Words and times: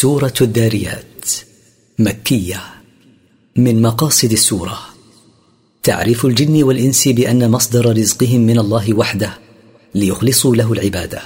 سورة 0.00 0.34
الذاريات 0.40 1.24
مكية 1.98 2.60
من 3.56 3.82
مقاصد 3.82 4.32
السورة. 4.32 4.78
تعريف 5.82 6.26
الجن 6.26 6.62
والإنس 6.62 7.08
بأن 7.08 7.50
مصدر 7.50 7.96
رزقهم 7.96 8.40
من 8.40 8.58
الله 8.58 8.94
وحده 8.94 9.38
ليخلصوا 9.94 10.56
له 10.56 10.72
العبادة. 10.72 11.22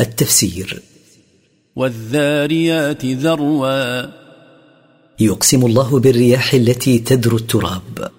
التفسير. 0.00 0.82
والذاريات 1.76 3.06
ذروا. 3.06 4.02
يقسم 5.20 5.66
الله 5.66 5.98
بالرياح 5.98 6.54
التي 6.54 6.98
تدر 6.98 7.36
التراب. 7.36 8.10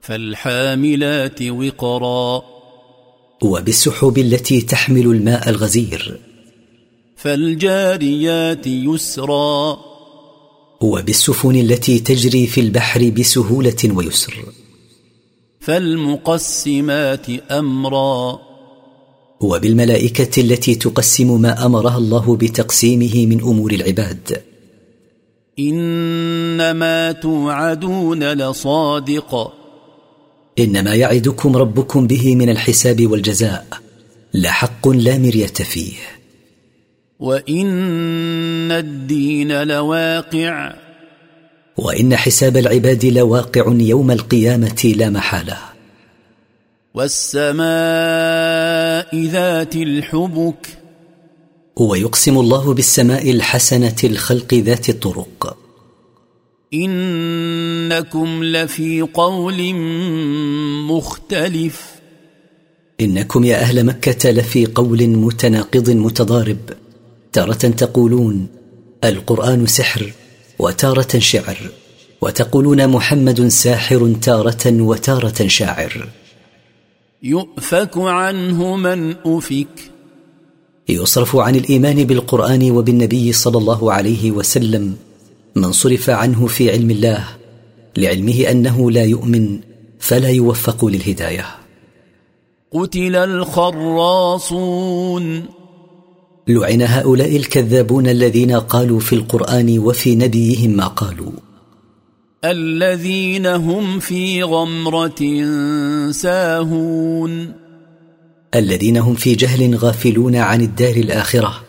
فالحاملات 0.00 1.42
وقرا. 1.42 2.42
وبالسحب 3.42 4.18
التي 4.18 4.60
تحمل 4.60 5.06
الماء 5.06 5.50
الغزير. 5.50 6.29
فالجاريات 7.22 8.66
يسرا. 8.66 9.78
وبالسفن 10.80 11.56
التي 11.56 11.98
تجري 11.98 12.46
في 12.46 12.60
البحر 12.60 13.10
بسهولة 13.10 13.76
ويسر. 13.84 14.44
فالمقسمات 15.60 17.30
أمرا. 17.50 18.38
وبالملائكة 19.40 20.40
التي 20.40 20.74
تقسم 20.74 21.40
ما 21.40 21.66
أمرها 21.66 21.98
الله 21.98 22.36
بتقسيمه 22.36 23.26
من 23.26 23.40
أمور 23.40 23.72
العباد. 23.72 24.42
إنما 25.58 27.12
توعدون 27.12 28.32
لصادق. 28.32 29.52
إنما 30.58 30.94
يعدكم 30.94 31.56
ربكم 31.56 32.06
به 32.06 32.36
من 32.36 32.50
الحساب 32.50 33.06
والجزاء. 33.06 33.66
لحق 34.34 34.88
لا 34.88 35.18
مرية 35.18 35.46
فيه. 35.46 36.19
وإن 37.20 38.72
الدين 38.72 39.62
لواقع. 39.62 40.72
وإن 41.76 42.16
حساب 42.16 42.56
العباد 42.56 43.04
لواقع 43.04 43.76
يوم 43.80 44.10
القيامة 44.10 44.94
لا 44.96 45.10
محالة. 45.10 45.56
والسماء 46.94 47.66
ذات 49.16 49.76
الحبك. 49.76 50.66
ويقسم 51.76 52.38
الله 52.38 52.74
بالسماء 52.74 53.30
الحسنة 53.30 53.96
الخلق 54.04 54.54
ذات 54.54 54.88
الطرق. 54.88 55.56
إنكم 56.74 58.44
لفي 58.44 59.00
قول 59.00 59.74
مختلف. 60.88 61.86
إنكم 63.00 63.44
يا 63.44 63.56
أهل 63.56 63.86
مكة 63.86 64.30
لفي 64.30 64.66
قول 64.66 65.06
متناقض 65.06 65.90
متضارب. 65.90 66.79
تارة 67.32 67.52
تقولون 67.52 68.46
القرآن 69.04 69.66
سحر 69.66 70.12
وتارة 70.58 71.18
شعر 71.18 71.70
وتقولون 72.20 72.88
محمد 72.88 73.48
ساحر 73.48 74.14
تارة 74.22 74.66
وتارة 74.66 75.46
شاعر. 75.46 76.08
يؤفك 77.22 77.90
عنه 77.96 78.76
من 78.76 79.14
أفك. 79.26 79.90
يصرف 80.88 81.36
عن 81.36 81.56
الإيمان 81.56 82.04
بالقرآن 82.04 82.70
وبالنبي 82.70 83.32
صلى 83.32 83.58
الله 83.58 83.92
عليه 83.92 84.30
وسلم 84.30 84.96
من 85.56 85.72
صرف 85.72 86.10
عنه 86.10 86.46
في 86.46 86.70
علم 86.70 86.90
الله 86.90 87.24
لعلمه 87.96 88.50
أنه 88.50 88.90
لا 88.90 89.04
يؤمن 89.04 89.60
فلا 89.98 90.28
يوفق 90.28 90.84
للهداية. 90.84 91.46
قتل 92.72 93.16
الخراصون. 93.16 94.80
لعن 96.50 96.82
هؤلاء 96.82 97.36
الكذابون 97.36 98.06
الذين 98.06 98.52
قالوا 98.52 99.00
في 99.00 99.12
القرآن 99.12 99.78
وفي 99.78 100.14
نبيهم 100.14 100.70
ما 100.70 100.86
قالوا. 100.86 101.32
الذين 102.44 103.46
هم 103.46 103.98
في 103.98 104.42
غمرة 104.42 105.20
ساهون. 106.10 107.52
الذين 108.54 108.96
هم 108.96 109.14
في 109.14 109.34
جهل 109.34 109.76
غافلون 109.76 110.36
عن 110.36 110.60
الدار 110.60 110.96
الآخرة 110.96 111.64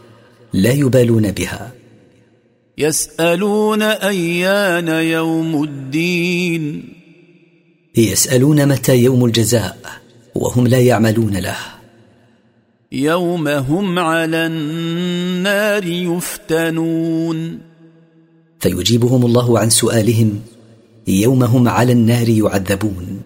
لا 0.54 0.72
يبالون 0.72 1.32
بها. 1.32 1.72
يسألون 2.78 3.82
أيان 3.82 4.88
يوم 4.88 5.64
الدين. 5.64 6.94
يسألون 7.98 8.68
متى 8.68 8.98
يوم 8.98 9.26
الجزاء 9.26 9.78
وهم 10.36 10.68
لا 10.68 10.80
يعملون 10.80 11.38
له. 11.38 11.81
يوم 12.94 13.48
هم 13.48 14.00
على 14.00 14.46
النار 14.46 15.86
يفتنون. 15.86 17.60
فيجيبهم 18.60 19.26
الله 19.26 19.60
عن 19.60 19.70
سؤالهم 19.70 20.40
يوم 21.08 21.44
هم 21.44 21.68
على 21.68 21.92
النار 21.92 22.30
يعذبون. 22.30 23.22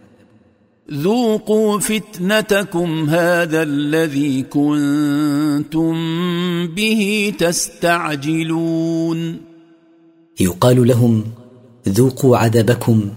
ذوقوا 0.92 1.80
فتنتكم 1.80 3.10
هذا 3.10 3.64
الذي 3.64 4.42
كنتم 4.42 5.94
به 6.68 7.34
تستعجلون. 7.40 9.38
يقال 10.40 10.88
لهم 10.88 11.24
ذوقوا 11.90 12.38
عذابكم 12.38 13.10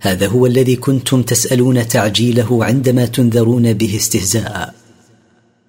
هذا 0.00 0.26
هو 0.26 0.46
الذي 0.46 0.76
كنتم 0.76 1.22
تسألون 1.22 1.88
تعجيله 1.88 2.64
عندما 2.64 3.06
تنذرون 3.06 3.72
به 3.72 3.96
استهزاء. 3.96 4.83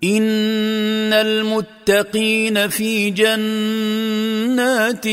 إن 0.04 1.14
المتقين 1.14 2.70
في 2.70 3.10
جنات 3.10 5.08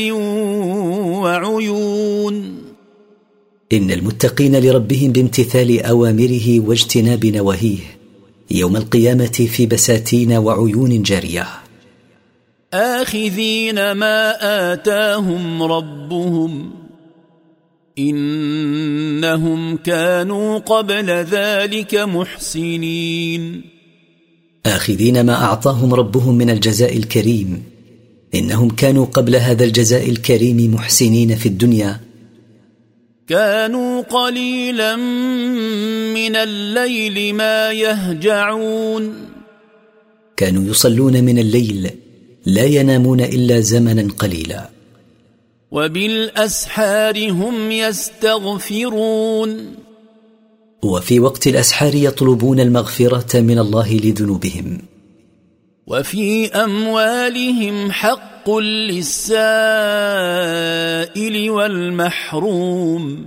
وعيون. 1.21 2.63
إن 3.73 3.91
المتقين 3.91 4.55
لربهم 4.55 5.11
بامتثال 5.11 5.83
أوامره 5.85 6.59
واجتناب 6.59 7.25
نواهيه 7.25 7.79
يوم 8.51 8.75
القيامة 8.75 9.47
في 9.55 9.65
بساتين 9.65 10.33
وعيون 10.33 11.01
جارية. 11.01 11.47
آخذين 12.73 13.91
ما 13.91 14.35
آتاهم 14.73 15.63
ربهم. 15.63 16.71
إنهم 17.99 19.77
كانوا 19.77 20.57
قبل 20.57 21.09
ذلك 21.09 21.95
محسنين. 21.95 23.72
آخذين 24.65 25.25
ما 25.25 25.33
أعطاهم 25.33 25.93
ربهم 25.93 26.35
من 26.35 26.49
الجزاء 26.49 26.97
الكريم. 26.97 27.63
إنهم 28.35 28.69
كانوا 28.69 29.05
قبل 29.05 29.35
هذا 29.35 29.63
الجزاء 29.63 30.09
الكريم 30.09 30.73
محسنين 30.73 31.35
في 31.35 31.45
الدنيا. 31.45 31.99
كانوا 33.27 34.01
قليلا 34.01 34.95
من 36.15 36.35
الليل 36.35 37.35
ما 37.35 37.71
يهجعون. 37.71 39.13
كانوا 40.37 40.63
يصلون 40.63 41.23
من 41.23 41.39
الليل 41.39 41.89
لا 42.45 42.63
ينامون 42.63 43.21
إلا 43.21 43.59
زمنا 43.59 44.07
قليلا. 44.19 44.69
وبالأسحار 45.71 47.31
هم 47.31 47.71
يستغفرون. 47.71 49.75
وفي 50.83 51.19
وقت 51.19 51.47
الأسحار 51.47 51.95
يطلبون 51.95 52.59
المغفرة 52.59 53.39
من 53.39 53.59
الله 53.59 53.93
لذنوبهم. 53.93 54.77
وفي 55.87 56.47
أموالهم 56.47 57.91
حق 57.91 58.49
للسائل 58.49 59.39
والمحروم. 61.49 63.25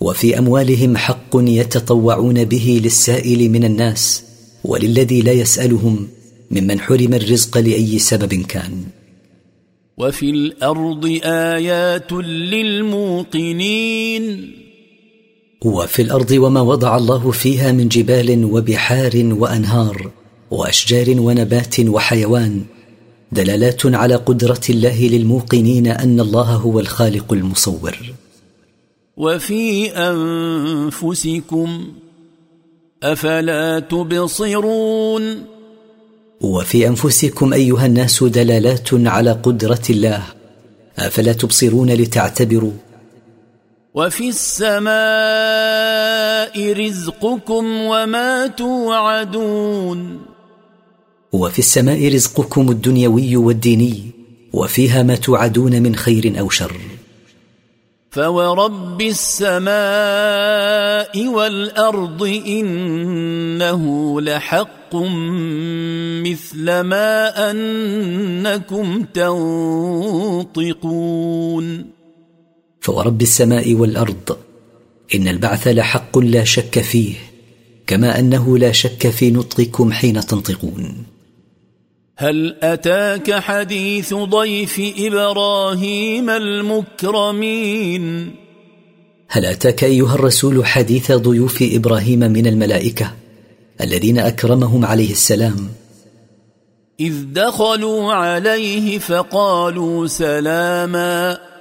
وفي 0.00 0.38
أموالهم 0.38 0.96
حق 0.96 1.30
يتطوعون 1.34 2.44
به 2.44 2.80
للسائل 2.84 3.50
من 3.50 3.64
الناس 3.64 4.24
وللذي 4.64 5.22
لا 5.22 5.32
يسألهم 5.32 6.08
ممن 6.50 6.80
حرم 6.80 7.14
الرزق 7.14 7.58
لأي 7.58 7.98
سبب 7.98 8.34
كان. 8.34 8.84
وفي 9.98 10.30
الأرض 10.30 11.20
آيات 11.24 12.12
للموقنين. 12.52 14.61
وفي 15.64 16.02
الأرض 16.02 16.30
وما 16.30 16.60
وضع 16.60 16.96
الله 16.96 17.30
فيها 17.30 17.72
من 17.72 17.88
جبال 17.88 18.44
وبحار 18.44 19.12
وأنهار 19.38 20.10
وأشجار 20.50 21.20
ونبات 21.20 21.80
وحيوان 21.80 22.62
دلالات 23.32 23.86
على 23.86 24.14
قدرة 24.14 24.60
الله 24.70 25.08
للموقنين 25.08 25.86
أن 25.86 26.20
الله 26.20 26.42
هو 26.42 26.80
الخالق 26.80 27.32
المصور. 27.32 27.96
وفي 29.16 29.90
أنفسكم 29.90 31.84
أفلا 33.02 33.80
تبصرون؟ 33.80 35.44
وفي 36.40 36.88
أنفسكم 36.88 37.52
أيها 37.52 37.86
الناس 37.86 38.24
دلالات 38.24 38.88
على 38.94 39.32
قدرة 39.32 39.82
الله 39.90 40.22
أفلا 40.98 41.32
تبصرون 41.32 41.90
لتعتبروا؟ 41.90 42.72
وفي 43.94 44.28
السماء 44.28 44.92
رزقكم 46.72 47.64
وما 47.82 48.46
توعدون. 48.46 50.20
وفي 51.32 51.58
السماء 51.58 52.14
رزقكم 52.14 52.70
الدنيوي 52.70 53.36
والديني 53.36 54.10
وفيها 54.52 55.02
ما 55.02 55.14
توعدون 55.14 55.82
من 55.82 55.96
خير 55.96 56.40
أو 56.40 56.48
شر. 56.48 56.80
فورب 58.10 59.00
السماء 59.00 59.68
والأرض 61.28 62.22
إنه 62.46 64.20
لحق 64.20 64.96
مثل 66.24 66.80
ما 66.80 67.50
أنكم 67.50 69.02
تنطقون. 70.62 71.91
فورب 72.82 73.22
السماء 73.22 73.74
والأرض 73.74 74.36
إن 75.14 75.28
البعث 75.28 75.68
لحق 75.68 76.18
لا 76.18 76.44
شك 76.44 76.78
فيه 76.80 77.14
كما 77.86 78.18
أنه 78.18 78.58
لا 78.58 78.72
شك 78.72 79.10
في 79.10 79.30
نطقكم 79.30 79.92
حين 79.92 80.20
تنطقون. 80.20 80.94
هل 82.16 82.56
أتاك 82.62 83.32
حديث 83.32 84.14
ضيف 84.14 84.80
إبراهيم 84.98 86.30
المكرمين؟ 86.30 88.02
هل 89.28 89.46
أتاك 89.46 89.84
أيها 89.84 90.14
الرسول 90.14 90.66
حديث 90.66 91.12
ضيوف 91.12 91.62
إبراهيم 91.62 92.18
من 92.18 92.46
الملائكة 92.46 93.12
الذين 93.80 94.18
أكرمهم 94.18 94.84
عليه 94.84 95.10
السلام؟ 95.10 95.68
إذ 97.00 97.14
دخلوا 97.32 98.12
عليه 98.12 98.98
فقالوا 98.98 100.06
سلاما 100.06 101.51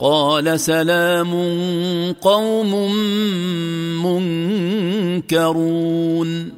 قال 0.00 0.60
سلام 0.60 1.32
قوم 2.12 2.92
منكرون. 5.24 6.52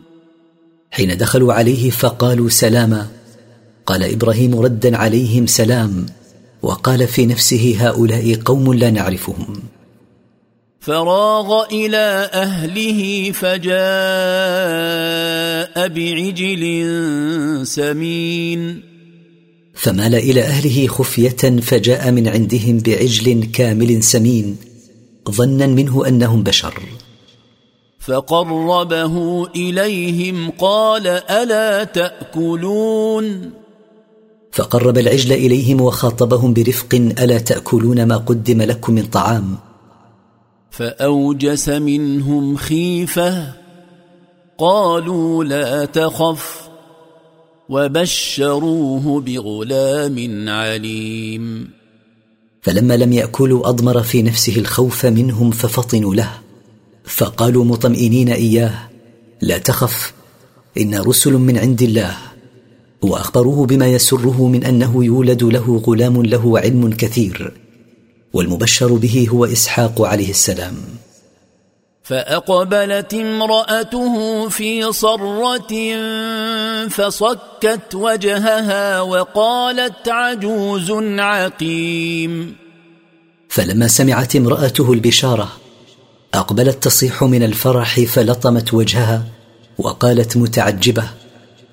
حين 0.90 1.16
دخلوا 1.16 1.52
عليه 1.52 1.90
فقالوا 1.90 2.48
سلاما. 2.48 3.06
قال 3.86 4.02
إبراهيم 4.02 4.60
ردا 4.60 4.96
عليهم 4.96 5.46
سلام 5.46 6.06
وقال 6.62 7.08
في 7.08 7.26
نفسه 7.26 7.76
هؤلاء 7.80 8.34
قوم 8.34 8.74
لا 8.74 8.90
نعرفهم. 8.90 9.62
فراغ 10.80 11.64
إلى 11.72 12.30
أهله 12.32 13.32
فجاء 13.32 13.70
بعجل 15.88 16.86
سمين. 17.66 18.89
فمال 19.80 20.14
إلى 20.14 20.42
أهله 20.42 20.86
خفية 20.86 21.60
فجاء 21.60 22.10
من 22.10 22.28
عندهم 22.28 22.78
بعجل 22.78 23.44
كامل 23.44 24.02
سمين 24.02 24.56
ظنا 25.30 25.66
منه 25.66 26.08
أنهم 26.08 26.42
بشر. 26.42 26.74
فقربه 27.98 29.46
إليهم 29.46 30.50
قال 30.50 31.06
ألا 31.06 31.84
تأكلون؟ 31.84 33.50
فقرب 34.52 34.98
العجل 34.98 35.32
إليهم 35.32 35.80
وخاطبهم 35.80 36.54
برفق 36.54 36.94
ألا 36.94 37.38
تأكلون 37.38 38.06
ما 38.06 38.16
قدم 38.16 38.62
لكم 38.62 38.92
من 38.92 39.06
طعام؟ 39.06 39.58
فأوجس 40.70 41.68
منهم 41.68 42.56
خيفة 42.56 43.52
قالوا 44.58 45.44
لا 45.44 45.84
تخف. 45.84 46.69
وبشروه 47.70 49.20
بغلام 49.20 50.48
عليم. 50.48 51.68
فلما 52.62 52.96
لم 52.96 53.12
يأكلوا 53.12 53.68
أضمر 53.68 54.02
في 54.02 54.22
نفسه 54.22 54.56
الخوف 54.56 55.06
منهم 55.06 55.50
ففطنوا 55.50 56.14
له 56.14 56.30
فقالوا 57.04 57.64
مطمئنين 57.64 58.28
إياه 58.28 58.88
لا 59.42 59.58
تخف 59.58 60.12
إن 60.78 60.94
رسل 60.94 61.32
من 61.32 61.58
عند 61.58 61.82
الله. 61.82 62.16
وأخبروه 63.02 63.66
بما 63.66 63.86
يسره 63.86 64.48
من 64.48 64.64
أنه 64.64 65.04
يولد 65.04 65.42
له 65.42 65.82
غلام 65.86 66.22
له 66.22 66.58
علم 66.58 66.92
كثير 66.92 67.52
والمبشر 68.32 68.94
به 68.94 69.26
هو 69.30 69.44
إسحاق 69.44 70.02
عليه 70.02 70.30
السلام. 70.30 70.74
فأقبلت 72.10 73.14
امرأته 73.14 74.48
في 74.48 74.92
صرة 74.92 75.72
فصكت 76.88 77.94
وجهها 77.94 79.00
وقالت 79.00 80.08
عجوز 80.08 80.90
عقيم. 81.18 82.56
فلما 83.48 83.88
سمعت 83.88 84.36
امرأته 84.36 84.92
البشارة 84.92 85.48
أقبلت 86.34 86.82
تصيح 86.82 87.22
من 87.22 87.42
الفرح 87.42 88.00
فلطمت 88.00 88.74
وجهها 88.74 89.24
وقالت 89.78 90.36
متعجبة 90.36 91.04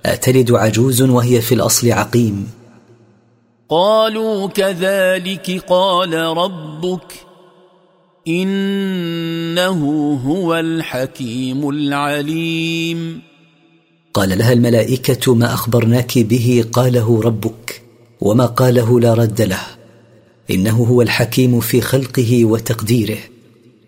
أتلد 0.06 0.52
عجوز 0.52 1.02
وهي 1.02 1.42
في 1.42 1.56
الأصل 1.56 1.92
عقيم؟ 1.92 2.52
قالوا 3.70 4.48
كذلك 4.48 5.64
قال 5.70 6.14
ربك 6.14 7.27
إنه 8.28 10.14
هو 10.26 10.56
الحكيم 10.56 11.70
العليم. 11.70 13.22
قال 14.14 14.38
لها 14.38 14.54
الملائكة 14.54 15.36
ما 15.36 15.54
أخبرناك 15.54 16.20
به 16.20 16.66
قاله 16.72 17.22
ربك 17.22 17.82
وما 18.22 18.46
قاله 18.46 19.00
لا 19.00 19.14
رد 19.14 19.42
له. 19.42 19.62
إنه 20.52 20.84
هو 20.84 21.02
الحكيم 21.02 21.60
في 21.60 21.82
خلقه 21.82 22.46
وتقديره 22.46 23.20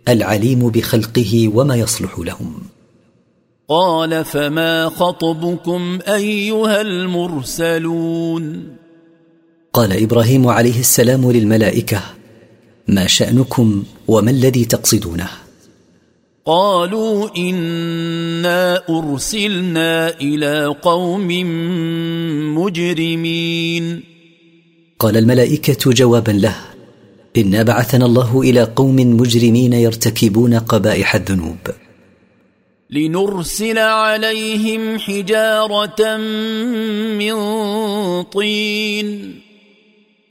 العليم 0.07 0.69
بخلقه 0.69 1.51
وما 1.55 1.75
يصلح 1.75 2.19
لهم. 2.19 2.53
قال 3.69 4.25
فما 4.25 4.89
خطبكم 4.89 5.99
أيها 6.07 6.81
المرسلون؟ 6.81 8.75
قال 9.73 10.03
إبراهيم 10.03 10.47
عليه 10.47 10.79
السلام 10.79 11.31
للملائكة 11.31 12.18
ما 12.89 13.07
شأنكم 13.07 13.83
وما 14.07 14.31
الذي 14.31 14.65
تقصدونه؟ 14.65 15.29
قالوا 16.45 17.37
إنا 17.37 18.81
أرسلنا 18.89 20.09
إلى 20.21 20.65
قوم 20.65 21.27
مجرمين. 22.57 24.03
قال 24.99 25.17
الملائكة 25.17 25.91
جوابا 25.91 26.31
له 26.31 26.55
إنا 27.37 27.63
بعثنا 27.63 28.05
الله 28.05 28.41
إلى 28.41 28.63
قوم 28.63 28.95
مجرمين 28.95 29.73
يرتكبون 29.73 30.53
قبائح 30.53 31.15
الذنوب. 31.15 31.57
لنرسل 32.89 33.77
عليهم 33.77 34.99
حجارة 34.99 36.17
من 37.17 37.35
طين. 38.23 39.38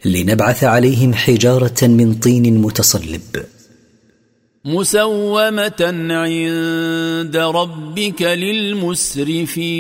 لنبعث 0.05 0.65
عليهم 0.65 1.15
حجارة 1.15 1.77
من 1.83 2.15
طين 2.15 2.59
متصلب. 2.59 3.45
مسومة 4.65 6.07
عند 6.11 7.37
ربك 7.37 8.23
للمسرفين. 8.23 9.71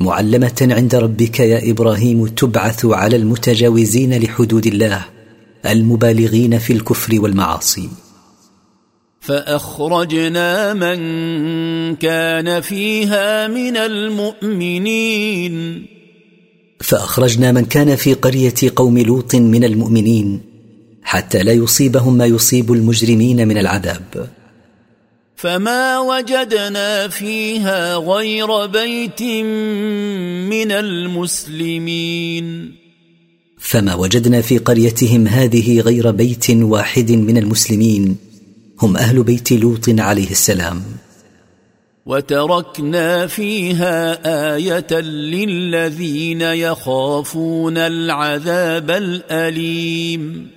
معلمة 0.00 0.68
عند 0.70 0.94
ربك 0.94 1.40
يا 1.40 1.70
إبراهيم 1.70 2.26
تبعث 2.26 2.84
على 2.84 3.16
المتجاوزين 3.16 4.22
لحدود 4.22 4.66
الله 4.66 5.04
المبالغين 5.66 6.58
في 6.58 6.72
الكفر 6.72 7.20
والمعاصي. 7.20 7.88
فأخرجنا 9.20 10.74
من 10.74 10.98
كان 11.96 12.60
فيها 12.60 13.48
من 13.48 13.76
المؤمنين. 13.76 15.56
فأخرجنا 16.80 17.52
من 17.52 17.64
كان 17.64 17.96
في 17.96 18.14
قرية 18.14 18.54
قوم 18.76 18.98
لوط 18.98 19.34
من 19.34 19.64
المؤمنين 19.64 20.40
حتى 21.02 21.42
لا 21.42 21.52
يصيبهم 21.52 22.16
ما 22.16 22.26
يصيب 22.26 22.72
المجرمين 22.72 23.48
من 23.48 23.58
العذاب. 23.58 24.28
فما 25.36 25.98
وجدنا 25.98 27.08
فيها 27.08 27.96
غير 27.96 28.66
بيت 28.66 29.22
من 30.52 30.72
المسلمين. 30.72 32.74
فما 33.58 33.94
وجدنا 33.94 34.40
في 34.40 34.58
قريتهم 34.58 35.26
هذه 35.26 35.80
غير 35.80 36.10
بيت 36.10 36.50
واحد 36.50 37.12
من 37.12 37.38
المسلمين 37.38 38.16
هم 38.82 38.96
أهل 38.96 39.22
بيت 39.22 39.52
لوط 39.52 39.88
عليه 39.88 40.30
السلام. 40.30 40.82
وتركنا 42.06 43.26
فيها 43.26 44.18
آية 44.54 45.00
للذين 45.00 46.40
يخافون 46.40 47.78
العذاب 47.78 48.90
الأليم. 48.90 50.50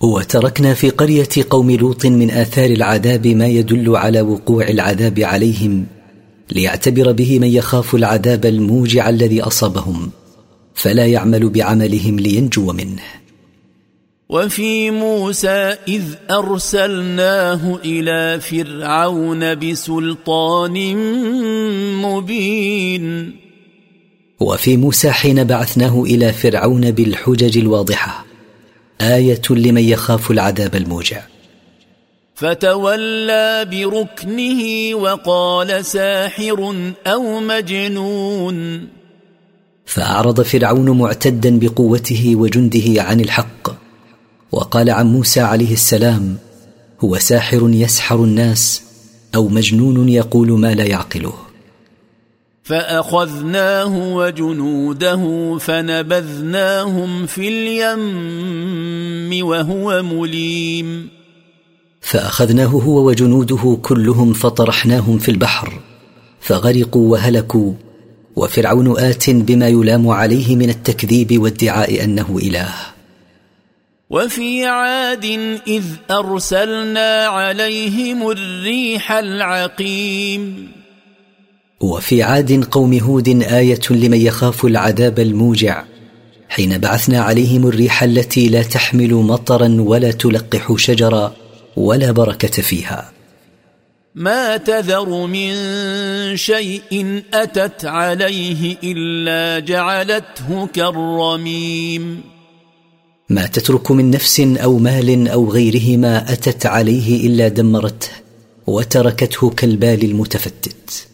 وتركنا 0.00 0.74
في 0.74 0.90
قرية 0.90 1.28
قوم 1.50 1.70
لوط 1.70 2.06
من 2.06 2.30
آثار 2.30 2.70
العذاب 2.70 3.26
ما 3.26 3.46
يدل 3.46 3.96
على 3.96 4.20
وقوع 4.20 4.68
العذاب 4.68 5.20
عليهم 5.20 5.86
ليعتبر 6.52 7.12
به 7.12 7.38
من 7.38 7.48
يخاف 7.48 7.94
العذاب 7.94 8.46
الموجع 8.46 9.08
الذي 9.08 9.42
أصابهم 9.42 10.10
فلا 10.74 11.06
يعمل 11.06 11.48
بعملهم 11.48 12.18
لينجو 12.18 12.72
منه. 12.72 13.02
وفي 14.30 14.90
موسى 14.90 15.76
إذ 15.88 16.02
أرسلناه 16.30 17.78
إلى 17.84 18.40
فرعون 18.40 19.54
بسلطان 19.54 20.96
مبين. 22.02 23.36
وفي 24.40 24.76
موسى 24.76 25.10
حين 25.10 25.44
بعثناه 25.44 26.02
إلى 26.02 26.32
فرعون 26.32 26.90
بالحجج 26.90 27.58
الواضحة 27.58 28.24
آية 29.00 29.42
لمن 29.50 29.82
يخاف 29.82 30.30
العذاب 30.30 30.76
الموجع. 30.76 31.22
فتولى 32.34 33.66
بركنه 33.70 34.94
وقال 34.94 35.84
ساحر 35.84 36.74
أو 37.06 37.40
مجنون. 37.40 38.88
فأعرض 39.86 40.40
فرعون 40.40 40.90
معتدا 40.98 41.58
بقوته 41.58 42.36
وجنده 42.36 43.02
عن 43.02 43.20
الحق 43.20 43.79
وقال 44.52 44.90
عن 44.90 45.06
موسى 45.06 45.40
عليه 45.40 45.72
السلام 45.72 46.36
هو 47.00 47.18
ساحر 47.18 47.70
يسحر 47.72 48.24
الناس 48.24 48.82
أو 49.34 49.48
مجنون 49.48 50.08
يقول 50.08 50.50
ما 50.50 50.74
لا 50.74 50.84
يعقله. 50.84 51.32
فأخذناه 52.62 54.14
وجنوده 54.14 55.56
فنبذناهم 55.58 57.26
في 57.26 57.48
اليم 57.48 59.46
وهو 59.46 60.02
مليم. 60.02 61.08
فأخذناه 62.00 62.66
هو 62.66 63.08
وجنوده 63.08 63.78
كلهم 63.82 64.32
فطرحناهم 64.32 65.18
في 65.18 65.30
البحر 65.30 65.80
فغرقوا 66.40 67.12
وهلكوا 67.12 67.72
وفرعون 68.36 68.98
آت 68.98 69.30
بما 69.30 69.68
يلام 69.68 70.08
عليه 70.08 70.56
من 70.56 70.70
التكذيب 70.70 71.42
وادعاء 71.42 72.04
أنه 72.04 72.38
إله. 72.42 72.89
وفي 74.10 74.66
عاد 74.66 75.24
إذ 75.66 75.84
أرسلنا 76.10 77.26
عليهم 77.26 78.30
الريح 78.30 79.12
العقيم. 79.12 80.72
وفي 81.80 82.22
عاد 82.22 82.64
قوم 82.64 82.98
هود 82.98 83.42
آية 83.42 83.80
لمن 83.90 84.20
يخاف 84.20 84.64
العذاب 84.64 85.18
الموجع. 85.18 85.84
حين 86.48 86.78
بعثنا 86.78 87.20
عليهم 87.20 87.66
الريح 87.66 88.02
التي 88.02 88.48
لا 88.48 88.62
تحمل 88.62 89.14
مطرا 89.14 89.76
ولا 89.78 90.10
تلقح 90.10 90.74
شجرا 90.76 91.32
ولا 91.76 92.10
بركة 92.10 92.62
فيها. 92.62 93.12
ما 94.14 94.56
تذر 94.56 95.26
من 95.26 95.52
شيء 96.36 97.22
أتت 97.34 97.84
عليه 97.84 98.76
إلا 98.84 99.66
جعلته 99.66 100.66
كالرميم. 100.66 102.39
ما 103.30 103.46
تترك 103.46 103.90
من 103.90 104.10
نفس 104.10 104.40
أو 104.40 104.78
مال 104.78 105.28
أو 105.28 105.50
غيرهما 105.50 106.32
أتت 106.32 106.66
عليه 106.66 107.26
إلا 107.26 107.48
دمرته 107.48 108.08
وتركته 108.66 109.50
كالبال 109.50 110.04
المتفتت. 110.04 111.06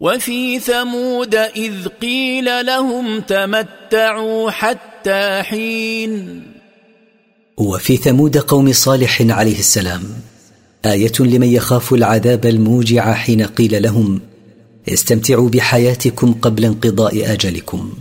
وفي 0.00 0.60
ثمود 0.60 1.34
إذ 1.34 1.88
قيل 1.88 2.66
لهم 2.66 3.20
تمتعوا 3.20 4.50
حتى 4.50 5.42
حين. 5.42 6.42
وفي 7.56 7.96
ثمود 7.96 8.36
قوم 8.38 8.72
صالح 8.72 9.22
عليه 9.22 9.58
السلام 9.58 10.02
آية 10.86 11.12
لمن 11.20 11.48
يخاف 11.48 11.92
العذاب 11.92 12.46
الموجع 12.46 13.14
حين 13.14 13.42
قيل 13.42 13.82
لهم 13.82 14.20
استمتعوا 14.88 15.48
بحياتكم 15.48 16.32
قبل 16.32 16.64
انقضاء 16.64 17.32
أجلكم. 17.32 17.92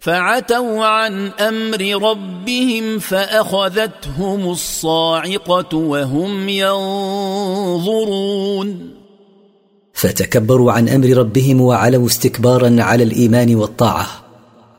فعتوا 0.00 0.84
عن 0.84 1.26
أمر 1.28 2.10
ربهم 2.10 2.98
فأخذتهم 2.98 4.50
الصاعقة 4.50 5.76
وهم 5.76 6.48
ينظرون. 6.48 8.20
فتكبروا 9.92 10.72
عن 10.72 10.88
أمر 10.88 11.06
ربهم 11.06 11.60
وعلوا 11.60 12.06
استكبارا 12.06 12.76
على 12.82 13.02
الإيمان 13.02 13.54
والطاعة 13.54 14.06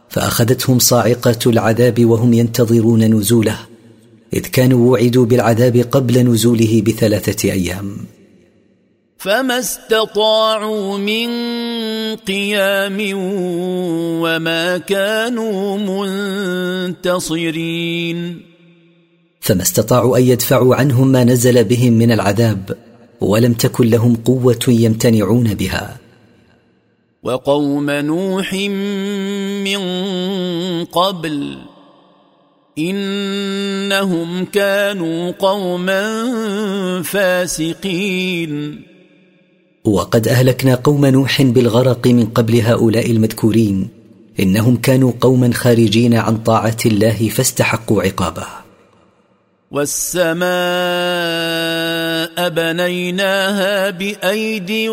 فأخذتهم 0.09 0.79
صاعقة 0.79 1.39
العذاب 1.45 2.05
وهم 2.05 2.33
ينتظرون 2.33 3.03
نزوله 3.03 3.57
إذ 4.33 4.41
كانوا 4.41 4.91
وعدوا 4.91 5.25
بالعذاب 5.25 5.77
قبل 5.77 6.19
نزوله 6.19 6.81
بثلاثة 6.85 7.51
أيام. 7.51 7.97
فما 9.21 9.59
استطاعوا 9.59 10.97
من 10.97 11.29
قيام 12.15 12.97
وما 14.23 14.77
كانوا 14.77 15.77
منتصرين 17.07 18.41
فما 19.41 19.61
استطاعوا 19.61 20.17
ان 20.17 20.23
يدفعوا 20.23 20.75
عنهم 20.75 21.07
ما 21.07 21.23
نزل 21.23 21.63
بهم 21.63 21.93
من 21.93 22.11
العذاب 22.11 22.77
ولم 23.21 23.53
تكن 23.53 23.87
لهم 23.87 24.15
قوه 24.15 24.59
يمتنعون 24.67 25.53
بها 25.53 25.97
وقوم 27.23 27.89
نوح 27.89 28.53
من 29.63 29.81
قبل 30.85 31.57
انهم 32.77 34.45
كانوا 34.45 35.31
قوما 35.31 36.03
فاسقين 37.03 38.90
وقد 39.85 40.27
أهلكنا 40.27 40.75
قوم 40.75 41.05
نوح 41.05 41.41
بالغرق 41.41 42.07
من 42.07 42.25
قبل 42.25 42.61
هؤلاء 42.61 43.11
المذكورين 43.11 43.87
إنهم 44.39 44.75
كانوا 44.75 45.11
قوما 45.21 45.53
خارجين 45.53 46.13
عن 46.13 46.37
طاعة 46.37 46.77
الله 46.85 47.29
فاستحقوا 47.29 48.03
عقابه. 48.03 48.47
والسماء 49.71 50.41
بنيناها 52.49 53.89
بأيد 53.89 54.89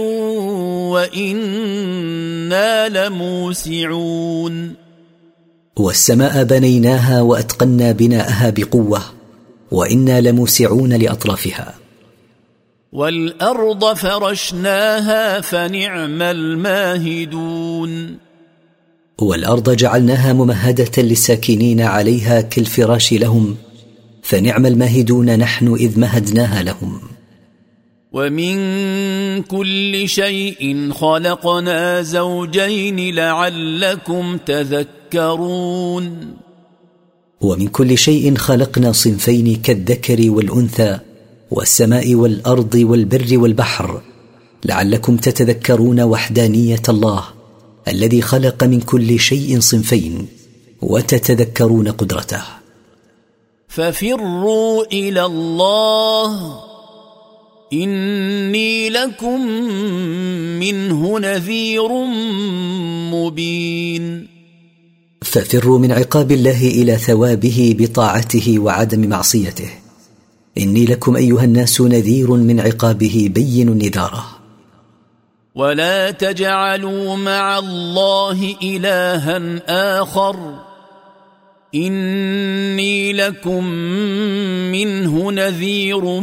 وإنا 0.92 2.88
لموسعون. 2.88 4.75
والسماء 5.76 6.45
بنيناها 6.45 7.23
وأتقنا 7.23 7.92
بناءها 7.92 8.50
بقوة 8.50 9.02
وإنا 9.71 10.21
لموسعون 10.21 10.92
لأطرافها. 10.92 11.77
والأرض 12.92 13.95
فرشناها 13.95 15.40
فنعم 15.40 16.23
الماهدون. 16.23 18.18
والأرض 19.18 19.71
جعلناها 19.71 20.33
ممهدة 20.33 21.02
للساكنين 21.02 21.80
عليها 21.80 22.40
كالفراش 22.40 23.12
لهم 23.12 23.57
فنعم 24.23 24.66
الماهدون 24.66 25.38
نحن 25.38 25.75
إذ 25.75 26.00
مهدناها 26.00 26.62
لهم. 26.62 27.00
ومن 28.12 28.57
كل 29.42 30.09
شيء 30.09 30.92
خلقنا 30.92 32.02
زوجين 32.02 33.14
لعلكم 33.14 34.38
تذكرون. 34.47 36.37
ومن 37.40 37.68
كل 37.68 37.99
شيء 37.99 38.35
خلقنا 38.35 38.92
صنفين 38.92 39.57
كالذكر 39.57 40.30
والأنثى 40.30 40.99
والسماء 41.50 42.14
والأرض 42.14 42.75
والبر 42.75 43.38
والبحر 43.38 44.02
لعلكم 44.64 45.17
تتذكرون 45.17 46.00
وحدانية 46.00 46.83
الله 46.88 47.25
الذي 47.88 48.23
خلق 48.23 48.64
من 48.64 48.81
كل 48.81 49.21
شيء 49.21 49.61
صنفين 49.61 50.26
وتتذكرون 50.83 51.88
قدرته. 51.88 52.43
ففروا 53.69 54.85
إلى 54.93 55.25
الله 55.25 56.61
إني 57.73 58.90
لكم 58.90 59.40
منه 60.61 61.19
نذير 61.19 61.88
مبين. 63.12 64.28
ففروا 65.23 65.78
من 65.78 65.93
عقاب 65.93 66.33
الله 66.33 66.69
إلى 66.69 66.97
ثوابه 66.97 67.76
بطاعته 67.78 68.59
وعدم 68.59 69.09
معصيته. 69.09 69.88
إني 70.59 70.85
لكم 70.85 71.17
أيها 71.17 71.45
الناس 71.45 71.81
نذير 71.81 72.31
من 72.31 72.61
عقابه 72.61 73.31
بين 73.35 73.79
نذاره 73.79 74.25
ولا 75.55 76.11
تجعلوا 76.11 77.17
مع 77.17 77.59
الله 77.59 78.55
إلها 78.62 79.61
آخر. 80.00 80.37
إني 81.75 83.12
لكم 83.12 83.65
منه 84.73 85.33
نذير 85.33 86.21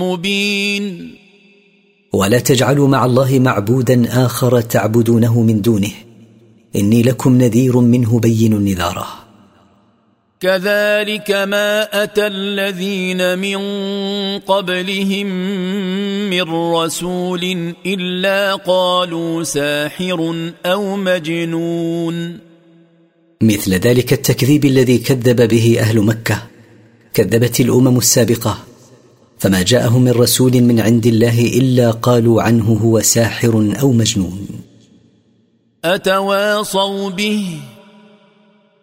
مبين. 0.00 1.14
ولا 2.12 2.38
تجعلوا 2.38 2.88
مع 2.88 3.04
الله 3.04 3.38
معبودا 3.38 4.26
آخر 4.26 4.60
تعبدونه 4.60 5.42
من 5.42 5.60
دونه. 5.60 5.92
إني 6.76 7.02
لكم 7.02 7.38
نذير 7.38 7.76
منه 7.80 8.18
بين 8.18 8.64
نذاره 8.64 9.21
كذلك 10.42 11.30
ما 11.30 12.02
أتى 12.02 12.26
الذين 12.26 13.38
من 13.38 13.58
قبلهم 14.38 15.26
من 16.30 16.42
رسول 16.74 17.74
إلا 17.86 18.54
قالوا 18.54 19.42
ساحر 19.42 20.50
أو 20.66 20.96
مجنون. 20.96 22.38
مثل 23.42 23.74
ذلك 23.74 24.12
التكذيب 24.12 24.64
الذي 24.64 24.98
كذب 24.98 25.48
به 25.48 25.76
أهل 25.80 26.00
مكة 26.00 26.42
كذبت 27.14 27.60
الأمم 27.60 27.98
السابقة 27.98 28.58
فما 29.38 29.62
جاءهم 29.62 30.02
من 30.02 30.12
رسول 30.12 30.60
من 30.62 30.80
عند 30.80 31.06
الله 31.06 31.40
إلا 31.40 31.90
قالوا 31.90 32.42
عنه 32.42 32.72
هو 32.82 33.00
ساحر 33.00 33.74
أو 33.80 33.92
مجنون. 33.92 34.46
أتواصوا 35.84 37.10
به؟ 37.10 37.71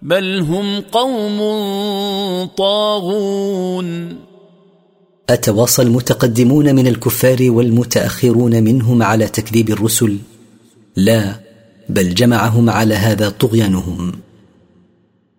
بل 0.01 0.39
هم 0.39 0.79
قوم 0.79 1.39
طاغون. 2.58 4.15
أتواصى 5.29 5.82
المتقدمون 5.82 6.75
من 6.75 6.88
الكفار 6.88 7.38
والمتأخرون 7.41 8.63
منهم 8.63 9.03
على 9.03 9.27
تكذيب 9.27 9.70
الرسل؟ 9.70 10.18
لا 10.96 11.39
بل 11.89 12.13
جمعهم 12.13 12.70
على 12.70 12.96
هذا 12.96 13.29
طغيانهم. 13.29 14.12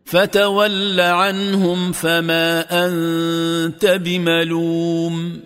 فتول 0.04 1.00
عنهم 1.00 1.92
فما 1.92 2.60
أنت 2.86 3.86
بملوم. 3.86 5.40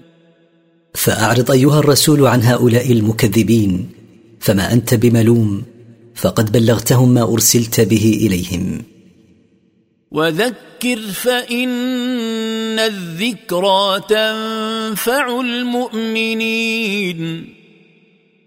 فأعرض 0.94 1.50
أيها 1.50 1.78
الرسول 1.78 2.26
عن 2.26 2.42
هؤلاء 2.42 2.92
المكذبين 2.92 3.90
فما 4.40 4.72
أنت 4.72 4.94
بملوم؟ 4.94 5.62
فقد 6.14 6.52
بلغتهم 6.52 7.14
ما 7.14 7.22
أرسلت 7.22 7.80
به 7.80 8.18
إليهم. 8.26 8.93
وذكر 10.14 10.98
فإن 11.12 12.78
الذكرى 12.78 14.00
تنفع 14.08 15.40
المؤمنين. 15.40 17.20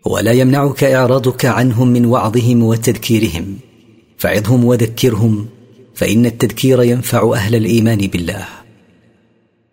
ولا 0.05 0.31
يمنعك 0.31 0.83
إعراضك 0.83 1.45
عنهم 1.45 1.87
من 1.87 2.05
وعظهم 2.05 2.63
وتذكيرهم. 2.63 3.59
فعظهم 4.17 4.65
وذكرهم 4.65 5.49
فإن 5.95 6.25
التذكير 6.25 6.83
ينفع 6.83 7.33
أهل 7.33 7.55
الإيمان 7.55 7.97
بالله. 7.97 8.45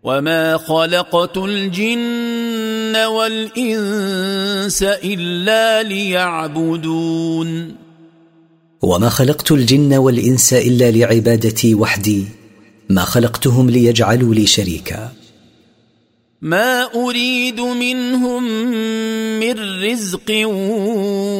وما 0.02 0.56
خلقت 0.56 1.36
الجن 1.36 2.96
والإنس 2.96 4.82
إلا 4.82 5.82
ليعبدون. 5.82 7.83
وما 8.84 9.08
خلقت 9.08 9.52
الجن 9.52 9.94
والإنس 9.94 10.52
إلا 10.52 10.90
لعبادتي 10.90 11.74
وحدي. 11.74 12.24
ما 12.88 13.04
خلقتهم 13.04 13.70
ليجعلوا 13.70 14.34
لي 14.34 14.46
شريكا. 14.46 15.12
ما 16.42 16.82
أريد 16.94 17.60
منهم 17.60 18.44
من 19.40 19.82
رزق 19.82 20.30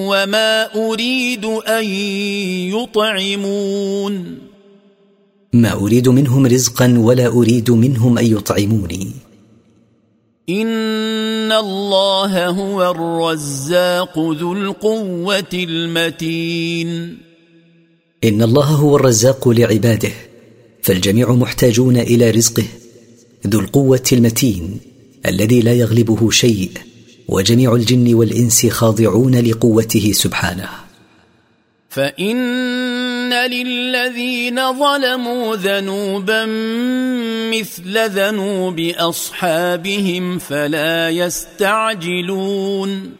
وما 0.08 0.74
أريد 0.74 1.44
أن 1.44 1.84
يطعمون. 2.74 4.38
ما 5.52 5.72
أريد 5.72 6.08
منهم 6.08 6.46
رزقا 6.46 6.94
ولا 6.98 7.26
أريد 7.26 7.70
منهم 7.70 8.18
أن 8.18 8.26
يطعموني. 8.26 9.10
إن 10.48 11.52
الله 11.52 12.48
هو 12.48 12.90
الرزاق 12.90 14.18
ذو 14.18 14.52
القوة 14.52 15.52
المتين. 15.54 17.33
إن 18.24 18.42
الله 18.42 18.64
هو 18.64 18.96
الرزاق 18.96 19.48
لعباده 19.48 20.12
فالجميع 20.82 21.32
محتاجون 21.32 21.96
إلى 21.96 22.30
رزقه 22.30 22.64
ذو 23.46 23.60
القوة 23.60 24.02
المتين 24.12 24.80
الذي 25.26 25.60
لا 25.60 25.72
يغلبه 25.72 26.30
شيء 26.30 26.70
وجميع 27.28 27.74
الجن 27.74 28.14
والإنس 28.14 28.66
خاضعون 28.66 29.36
لقوته 29.36 30.12
سبحانه. 30.12 30.68
فإن 31.88 33.32
للذين 33.32 34.72
ظلموا 34.72 35.56
ذنوبا 35.56 36.46
مثل 37.52 38.10
ذنوب 38.10 38.80
أصحابهم 38.80 40.38
فلا 40.38 41.10
يستعجلون. 41.10 43.12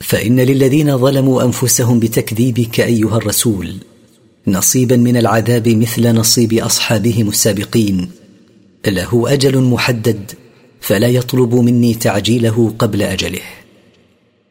فإن 0.00 0.40
للذين 0.40 0.98
ظلموا 0.98 1.42
أنفسهم 1.42 2.00
بتكذيبك 2.00 2.80
أيها 2.80 3.16
الرسول 3.16 3.74
نصيبا 4.48 4.96
من 4.96 5.16
العذاب 5.16 5.68
مثل 5.68 6.14
نصيب 6.14 6.54
أصحابهم 6.54 7.28
السابقين. 7.28 8.10
له 8.86 9.24
أجل 9.32 9.60
محدد 9.60 10.32
فلا 10.80 11.08
يطلب 11.08 11.54
مني 11.54 11.94
تعجيله 11.94 12.74
قبل 12.78 13.02
أجله. 13.02 13.40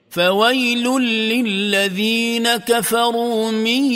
فويل 0.10 0.88
للذين 1.02 2.56
كفروا 2.56 3.52
من 3.52 3.92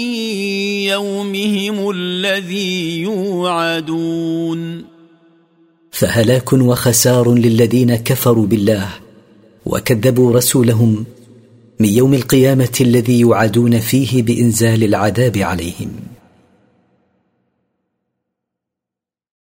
يومهم 0.85 1.89
الذي 1.89 3.01
يوعدون. 3.01 4.85
فهلاك 5.91 6.53
وخسار 6.53 7.33
للذين 7.33 7.95
كفروا 7.95 8.45
بالله 8.45 8.89
وكذبوا 9.65 10.33
رسولهم 10.33 11.05
من 11.79 11.89
يوم 11.89 12.13
القيامة 12.13 12.77
الذي 12.81 13.19
يوعدون 13.19 13.79
فيه 13.79 14.23
بإنزال 14.23 14.83
العذاب 14.83 15.37
عليهم. 15.37 15.89